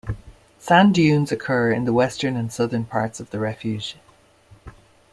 [0.57, 3.97] Sand dunes occur in the western and southern parts of the refuge.